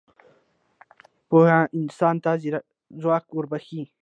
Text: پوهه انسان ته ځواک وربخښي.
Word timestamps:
پوهه 1.29 1.59
انسان 1.79 2.15
ته 2.23 2.31
ځواک 3.01 3.25
وربخښي. 3.31 3.81